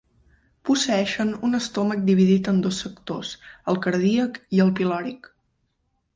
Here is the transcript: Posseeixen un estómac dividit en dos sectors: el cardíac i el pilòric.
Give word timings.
Posseeixen 0.69 1.33
un 1.47 1.57
estómac 1.57 2.01
dividit 2.07 2.49
en 2.53 2.63
dos 2.69 2.81
sectors: 2.85 3.35
el 3.75 3.79
cardíac 3.85 4.43
i 4.59 4.65
el 4.67 4.75
pilòric. 4.83 5.33